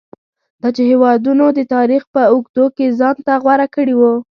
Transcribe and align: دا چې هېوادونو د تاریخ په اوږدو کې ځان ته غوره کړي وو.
دا 0.61 0.69
چې 0.75 0.81
هېوادونو 0.91 1.45
د 1.57 1.59
تاریخ 1.75 2.03
په 2.13 2.21
اوږدو 2.33 2.65
کې 2.75 2.95
ځان 2.99 3.17
ته 3.25 3.33
غوره 3.43 3.67
کړي 3.75 3.95
وو. 3.97 4.13